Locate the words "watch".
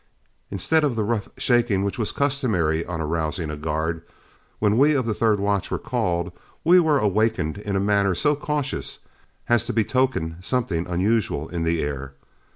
5.39-5.69